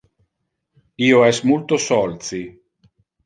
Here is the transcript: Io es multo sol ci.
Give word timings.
Io 1.09 1.19
es 1.27 1.43
multo 1.51 1.79
sol 1.85 2.17
ci. 2.29 2.41